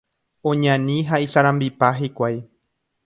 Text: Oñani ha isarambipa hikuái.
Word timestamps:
Oñani 0.51 0.95
ha 1.11 1.19
isarambipa 1.25 1.93
hikuái. 2.01 2.41